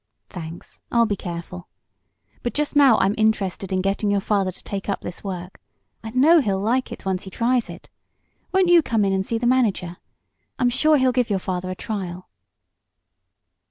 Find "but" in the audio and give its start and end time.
2.41-2.55